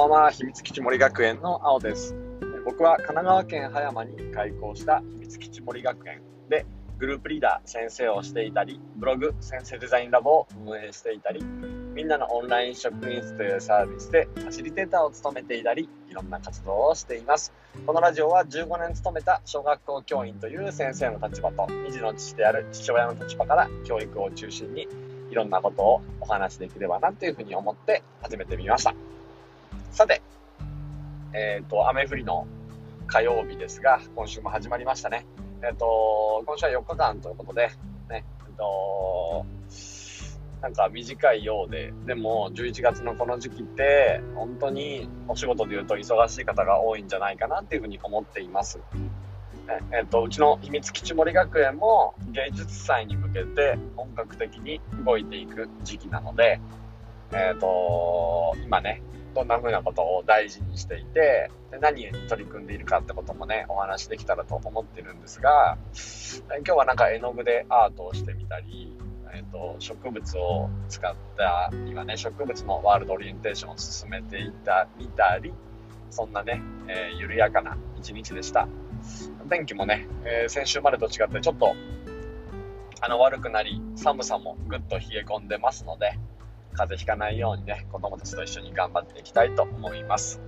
[0.00, 2.14] ばんは秘密基地森学園の青です
[2.64, 6.64] 僕は神奈川県葉山に開校した秘密基地森学園で
[6.98, 17.52] グループリーダー先生をしていたりブログ先生デザインラボを運営していたりみんなのオンライン職員室というサービスでファシリテーターを務めていたりいろんな活動をしています
[17.86, 24.88] このラジオは15年勤めた小学校教員という先生の立場と2児の父である父親の立場から教育を中心に
[25.30, 28.94] いろんなことをお話しできればなというふうに思って始めてみました。
[29.90, 30.22] さて、
[31.32, 32.46] えっ、ー、と、雨降りの
[33.08, 35.26] 火曜日ですが、今週も始まりましたね。
[35.62, 37.70] えっ、ー、と、今週は4日間ということで、
[38.08, 39.44] ね、えっ、ー、と、
[40.62, 48.78] なんか短いようで、でも11月のこの時期って、本当にお仕事で言うと忙しい方が多いんじゃないかなっていうふうに思っています。
[49.92, 56.60] えっと、うちの秘密基地森学園も芸術祭に向けて本格的に動いていく時期なので、
[57.32, 59.02] えっと、今ね、
[59.34, 65.78] どんな風なことを大事にしていてで何に取り組んでいるかってこともねお話できたらと思ってるんですが
[66.58, 68.96] 今日はなんか絵の具でアートをしてみたり、
[69.32, 75.52] えーと、植物を使った今ね植物のワールドオリエンテーションを進めていたみたり
[76.10, 78.66] そんなね、えー、緩やかな一日でした。
[79.48, 81.74] 天気もね、えー、先週までと違ってちょっと
[83.00, 86.18] あの悪くなり寒さもぐっと冷え込んでますので
[86.72, 90.40] 風邪ひかないようにね子供たちと一緒に頑張っていきたいと思います。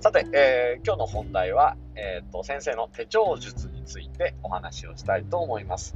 [0.00, 5.94] さて、えー、今日の本題は、えーと、先生の手帳術についてお話をしたいと思います。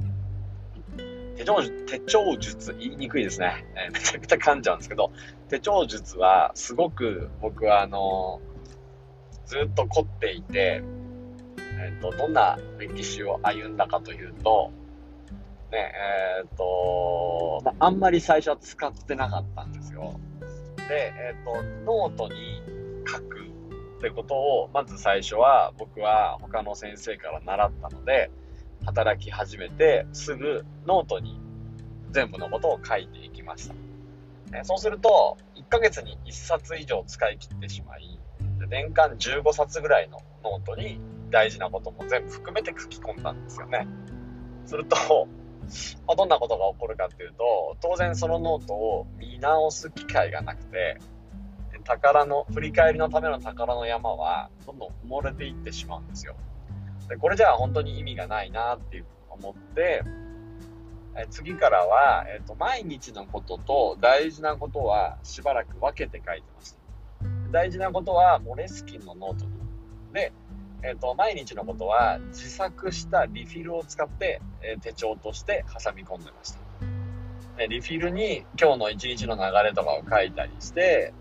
[1.35, 5.11] 手帳手帳術言いにくいですね、えー、めちゃくちゃ噛んじゃうんですけど
[5.47, 8.41] 手帳術はすごく僕はあの
[9.45, 10.83] ずっと凝っていて
[11.81, 14.71] えーと、どんな歴史を歩んだかというと、
[15.71, 15.93] ね
[16.41, 20.19] えーとまあ、あんまり最初は使ってなかったんですよ。
[20.87, 22.61] で、えーと、ノートに
[23.07, 23.39] 書く
[23.99, 28.31] ってことをまず最初は僕は他の先生から習ったので
[28.85, 31.39] 働き始めてすぐノートに
[32.11, 33.75] 全部のことを書いていきました。
[34.57, 38.19] えそうすると1ヶ月に1冊以上使い切ってしまい
[38.69, 40.99] 年間15冊ぐらいのノートに
[41.29, 43.87] 大事なことも全部含めて書き込んだんですよね。
[44.65, 45.27] すると、
[46.07, 50.97] まあ、どんなことが起こるかっていうと、当然そのノートを見直す機会がなくて、
[51.83, 56.35] 宝の、振り返りのための宝の山は、どんどん埋もれていってしまうんですよ。
[57.07, 60.03] で、これじゃあ本当に意味がないなっていう思って、
[61.15, 66.79] え次からは、えっ、ー、と、毎日のことと大事なことはしばらく分けて書いてました。
[67.51, 69.51] 大事なことはモレスキンのノートに。
[70.13, 70.31] で、
[70.81, 76.59] え、ー、と、毎日のことは自作したリフィルを使って、えー、手帳として挟み込んでました。
[77.57, 81.13] でリフィルに今日の一日の流れとかを書いたりして、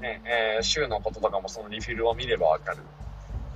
[0.00, 2.78] ねえー、週のこととかもそのリフィルを見ればわかる。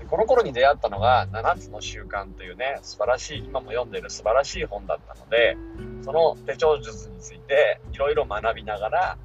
[0.08, 5.56] この頃に出会ったのが7つの習慣というね、素晴らしい、今も読んでる素晴らしい本だったので、
[6.02, 9.18] その手帳術についていろいろ学びながら、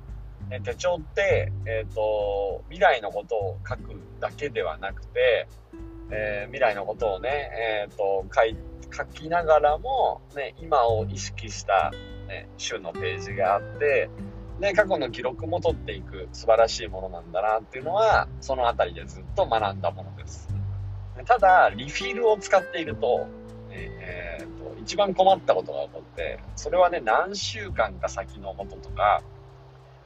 [0.64, 5.48] 手帳って、え、ー、と、未来のことを書くだけではなくて、
[6.12, 8.56] えー、未来のことをね、え、ー、と書い、
[8.92, 11.92] 書きながらも、ね、今を意識した、
[12.28, 14.10] ね、週のページがあって、
[14.60, 20.50] で、過去の記録も取っていく素晴らしいものなんだなっていうのは、そのあたりでずっと学んだものです。
[21.26, 23.28] ただ、リフィールを使っていると、
[23.72, 29.22] えーと、と一番困ったことが起こって、それはね、何週間か先のこととか、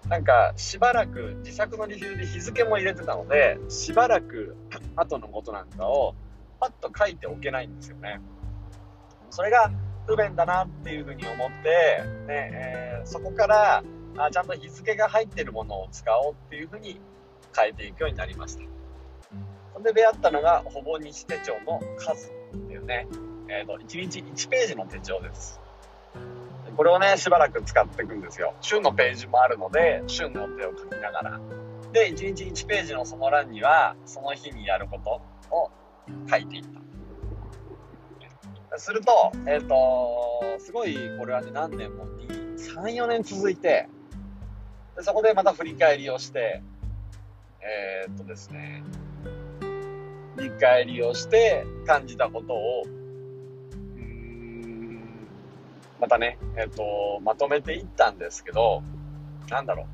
[0.10, 4.56] なんかしばらく自作のリフィルで日付も入れてたのでしばらく
[4.96, 6.14] 後のことなんかを
[6.60, 8.22] パッと書いておけないんですよね。
[9.30, 9.72] それが
[10.06, 13.84] 不便だなっていうふうに思って、ねえー、そこから
[14.18, 17.00] あちゃんと日付が入ってるものを使おうっていうふうに
[17.56, 18.64] 変えていくようになりました。
[19.74, 23.08] そんで出会ったのがほぼ日手帳の数っていうね、
[23.50, 25.63] えー、と1日1ページの手帳です。
[26.76, 28.54] これをね、しばらく使っていくんですよ。
[28.62, 31.40] 週のページもあるので、週の予定を書きながら。
[31.92, 35.22] で、1日1ページのその欄には、その日にやること
[35.56, 35.72] を
[36.30, 36.64] 書いていっ
[38.72, 38.80] た。
[38.80, 42.06] すると、えっ、ー、と、すごい、これはね、何年も、
[42.58, 43.88] 3、4年続いて、
[44.96, 46.62] でそこでまた振り返りをして、
[47.62, 48.84] えー、っとですね、
[50.36, 52.84] 振り返りをして感じたことを
[56.04, 58.84] またね、えっ、と、まとめていったんですけど、
[59.50, 59.88] なんだろう。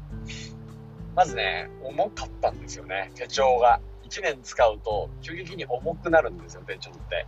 [1.15, 3.79] まずね、重かったんですよね、手帳が。
[4.09, 7.27] 1年使うと急激に重くなるんですよ、手帳って。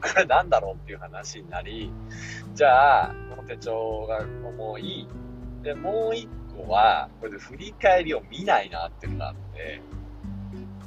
[0.00, 1.92] これなんだろうっていう話になり、
[2.54, 5.08] じゃあ、この手帳が重い。
[5.64, 9.82] で、もう一個は、これで振り返りを見ないなっていうのがあって、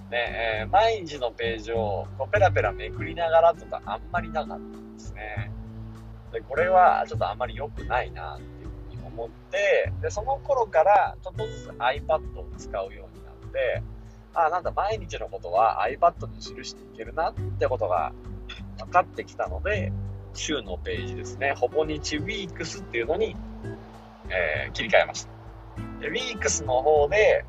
[0.09, 5.51] ね、えー、毎日のページをこうペラペラめくりながらとかあんまりなかったんですね。
[6.35, 13.81] で、これはちょっとあまり良くないなっていうふうに思って、で、その頃からちょっとずつ iPad を使うようになって、
[14.33, 18.11] あ、なんだ、毎日のことは iPad に記していけるなってことが
[18.79, 19.93] 分かってきたので、
[20.33, 23.37] 週のページですね、ほぼ日 Weeks っていうのに、
[24.27, 25.29] えー、切り替えました。
[26.01, 27.45] で、Weeks の方で、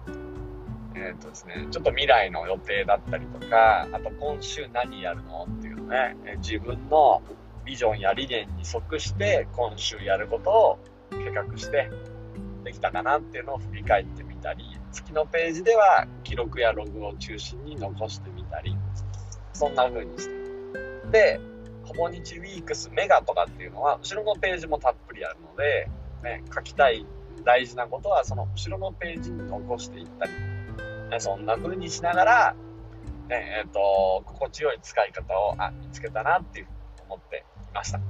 [0.95, 7.21] えっ、とですね、ちょっと未来の予定だったりとか、あと今週何やるのっていうのね、自分の
[7.67, 10.79] ビジョンや理念に即して今週やることを
[11.11, 11.91] 計画して
[12.65, 18.77] できたかなっていうのを振り返ってみたり、月のページでは記録やログを中心に残してみたり、
[19.53, 21.11] そんな風にして。
[21.11, 21.41] で、
[21.85, 25.89] ほぼ日ウィークスメガとかっていうのは、後ろのページもたっぷりあるので、
[26.23, 27.05] ね、書きたい
[27.45, 30.33] 大事なことはその後ろのページに残していったり、
[31.11, 32.57] ね、そんな風にしながら、
[33.29, 36.69] ね、え、ー、と、心地よい使い方を、あ、見つけたなっていう
[37.09, 37.45] 思って
[37.77, 38.01] ました。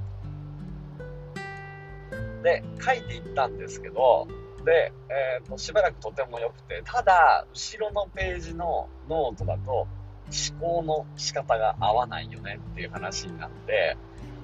[2.43, 4.27] で、書いていったんですけど、
[4.65, 9.87] で、えーと、しばらくとても良くて、ただ、後ろのページのノートだと、
[10.29, 13.95] 思考の仕方が合わないよねっていう話になって、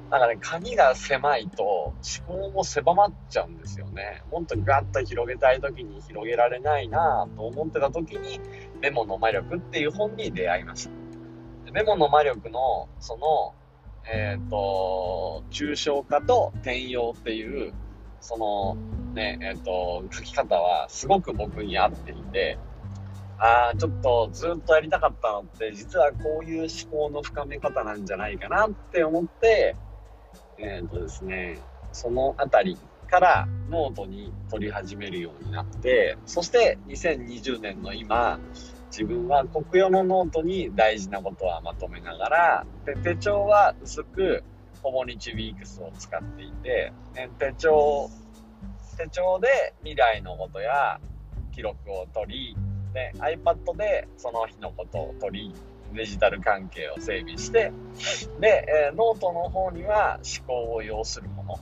[0.10, 1.96] なんかね、鍵が狭いと思
[2.28, 4.22] 考も狭まっちゃうんですよね。
[4.30, 8.40] 本当にガッと広げたい時に広げられないなと思ってた時に、
[8.80, 11.72] メモの魔力っていう本に出会いました。
[11.72, 13.56] メモの魔力の、その、
[14.12, 17.74] えっ、ー、と、抽象化と転用っていう、
[18.20, 18.78] その、
[19.14, 22.58] ね、えっ、ー、と、書き方はすごく僕に合っていて、
[23.40, 29.76] ああ、ちょっとずっとやりたかったのって、実はこういう思考の深め方なんじゃないかなって思って、
[30.58, 31.60] えっ、ー、とですね、
[31.92, 32.78] そのあたり
[33.10, 38.40] からノートに取り始めるようになって、そして2020年の今、
[38.94, 44.44] 自分はコクヨのノートに大事なことはまとめながら、で手帳は薄く
[44.84, 48.12] ほぼ日 weeks を使っていて、ね、手帳、
[48.96, 51.00] 手帳で未来のことや
[51.56, 52.58] 記録を取り、
[52.94, 55.56] ね、iPad でその日のことを取り、
[55.96, 57.72] デジタル関係を整備して、
[58.40, 61.56] で、え、ノートの方には思考を要するもの、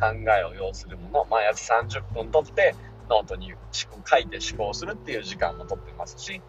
[0.00, 0.06] 考
[0.36, 2.74] えを要するもの、毎朝30分取って、
[3.10, 6.40] ノートに書いて思考するっていう時間も取ってますし、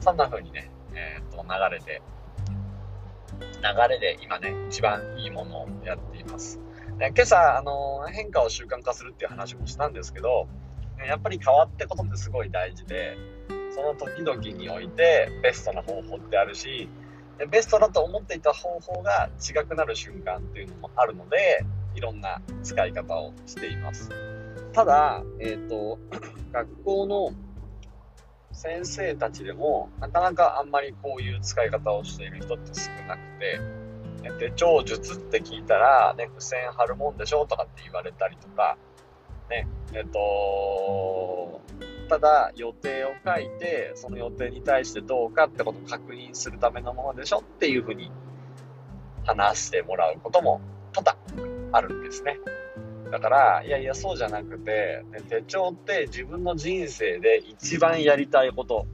[0.00, 2.02] そんな風にね、えっ、ー、と、流れで、
[3.40, 6.60] 流れで今ね、一番いいものをやっています。
[6.98, 10.48] で今朝、あの変化を習慣化するっていう話もしたんですけど、
[11.06, 13.16] やっぱり変わってことってすごい大事で、
[13.70, 16.88] その時々においてベストな方法ってあるし、
[17.50, 24.10] ベストだと思っていた方法が違くなる瞬間っていうのもあるので、いろんな使い方をしています。
[24.72, 25.98] ただ、えっ、ー、と、
[26.52, 27.30] 学校の
[28.52, 33.60] 先生たちでも、なかなかあんまりこういう使い方をしている人って少なくて、
[34.38, 38.76] 手帳術って聞いたら、ね、付箋貼るもんでしょとかって言われたりとか、
[39.48, 41.60] ね、えっ、ー、と、
[42.08, 48.10] ただ予定を書いて、その予定に対してどうかってことを確認するためのものでしょっていうふうに
[49.24, 50.60] 話してもらうことも
[50.92, 51.16] 多々
[51.72, 52.38] あるんですね。
[53.10, 58.86] だから、いやいや、そうじゃなくて、手帳って自分の人生で一番やりたいこと、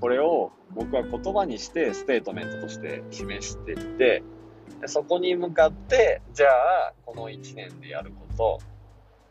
[0.00, 4.22] これを僕は言葉にしてステートメントとして示していって
[4.80, 8.60] でそこに向かってじゃあこの1年でやるこ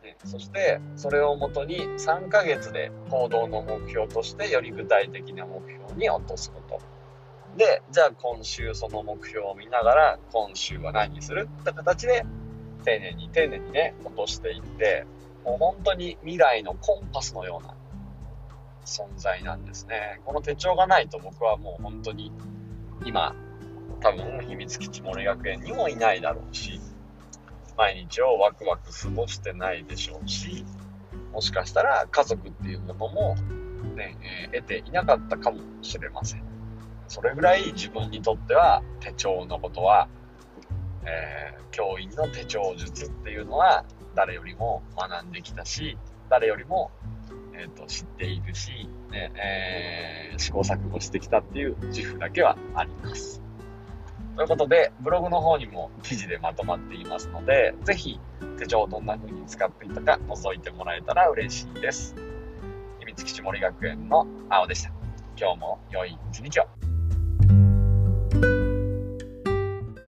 [0.02, 6.80] と、ね、そしてそれをもとに3ヶ月で行動の目標としてより具体的な目標に落とすこと。
[7.56, 12.24] でじゃあ今週その目標を見ながら今週は何にするって形で
[12.80, 15.06] 丁寧に丁寧にね、落としていって、
[15.44, 17.74] もう本当に未来のコンパスのような
[18.84, 20.20] 存在なんですね。
[20.24, 22.32] この手帳がないと僕はもう本当に
[23.04, 23.34] 今、
[24.00, 26.80] 多分秘密基地森学園にもいないだろうし、
[27.76, 30.64] 毎日をワクワク過ごしてないでしょうし、
[31.32, 33.36] もしかしたら家族っていうものも
[33.94, 34.16] ね、
[34.52, 36.42] えー、得ていなかったかもしれません。
[37.08, 40.08] それぐらい自分にとっては手帳のことは
[41.04, 45.96] えー、教員の手帳術っていうのは誰よりも学んできたし、
[46.28, 46.90] 誰よりも、
[47.54, 49.32] えーと、知っているし、ね
[50.32, 53.42] えー、試行錯誤してきたっていう自負だけはあります。
[54.36, 58.20] ということで、ブログの方にも記事でまとまっていますので、ぜひ
[58.58, 62.14] 手帳をどんな風に使っていたか覗いてもらえたら嬉しいです。
[63.00, 64.92] 秘密基地森学園の青でした。
[65.36, 66.79] 今日も良い一日を。